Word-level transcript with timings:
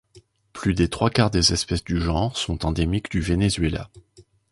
Plus 0.51 0.73
des 0.73 0.89
trois-quarts 0.89 1.29
des 1.29 1.53
espèces 1.53 1.83
du 1.83 2.01
genre 2.01 2.35
sont 2.35 2.65
endémiques 2.65 3.11
du 3.11 3.21
Venezuela. 3.21 3.91